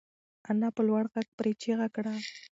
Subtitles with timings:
[0.49, 2.13] انا په لوړ غږ پرې چیغه کړه.